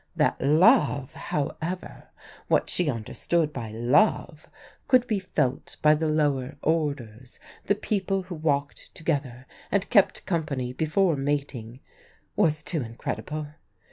[0.15, 2.09] That love, however
[2.47, 4.49] what she understood by love
[4.87, 10.73] could be felt by the lower orders, the people who "walked together" and "kept company"
[10.73, 11.81] before mating,
[12.35, 13.49] was too incredible.